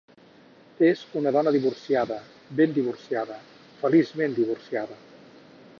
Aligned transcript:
És 0.87 1.03
una 1.21 1.33
dona 1.35 1.53
divorciada, 1.57 2.17
ben 2.61 2.75
divorciada, 2.79 3.39
feliçment 3.83 4.39
divorciada. 4.43 4.99